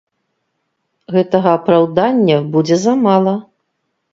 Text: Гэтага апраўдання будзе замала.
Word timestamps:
Гэтага 1.17 1.49
апраўдання 1.59 2.37
будзе 2.57 2.81
замала. 2.87 3.39